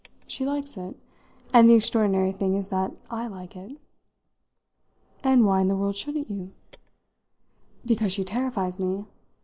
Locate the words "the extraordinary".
1.69-2.31